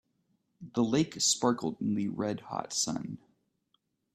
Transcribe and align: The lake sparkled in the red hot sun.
The 0.73 0.83
lake 0.83 1.21
sparkled 1.21 1.79
in 1.79 1.93
the 1.93 2.07
red 2.07 2.39
hot 2.39 2.73
sun. 2.73 3.19